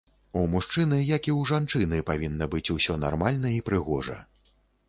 У 0.39 0.45
мужчыны, 0.53 0.97
як 1.09 1.23
і 1.31 1.33
ў 1.33 1.51
жанчыны, 1.51 2.01
павінна 2.09 2.49
быць 2.57 2.65
усё 2.77 2.97
нармальна 3.05 3.55
і 3.59 3.63
прыгожа. 3.69 4.19